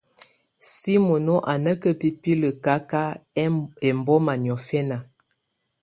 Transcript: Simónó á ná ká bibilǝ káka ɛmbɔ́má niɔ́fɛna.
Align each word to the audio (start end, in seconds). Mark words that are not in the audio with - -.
Simónó 0.73 1.35
á 1.51 1.53
ná 1.63 1.71
ká 1.81 1.89
bibilǝ 1.99 2.49
káka 2.65 3.01
ɛmbɔ́má 3.89 4.33
niɔ́fɛna. 4.43 4.97